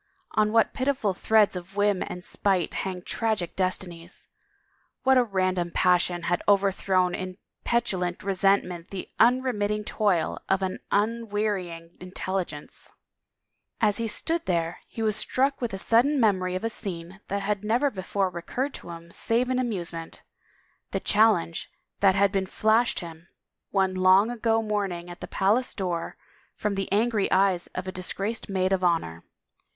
[0.31, 4.29] On what pitiful threads of whim and spite hang tragic destinies!
[5.03, 10.79] What a ran dom passion had overthrown in petulant resentment the imremitting toil of an
[10.91, 12.89] unwearying intelligence
[13.79, 17.19] I As he stood there he was struck with a sudden memory of a scene
[17.27, 20.23] that had never before recurred to him save in amusement—
[20.93, 23.27] the challenge that had been flashed him,
[23.69, 26.17] one long ago morning at the palace door,
[26.55, 29.23] from the angry eyes of a disgraced maid of honor.